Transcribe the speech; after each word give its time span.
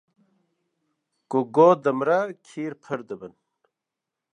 Ku 1.29 1.39
ga 1.53 1.69
dimre 1.83 2.19
kêr 2.47 2.73
pir 2.83 2.99
dibin. 3.07 3.33